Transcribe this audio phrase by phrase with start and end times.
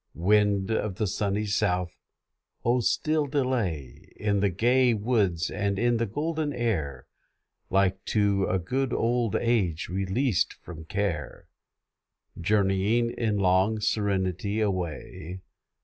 [0.15, 1.95] Wind of the sunny south!
[2.65, 7.05] oh still delay, In the gay woods and in the golden air,
[7.69, 11.45] Like to a good old age released from care,
[12.39, 15.41] Journeying, in long serenity, away.